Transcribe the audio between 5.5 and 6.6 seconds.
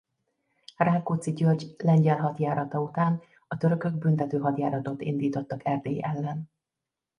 Erdély ellen.